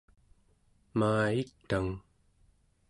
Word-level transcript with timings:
maa-i 0.97 1.39
tang 1.69 1.89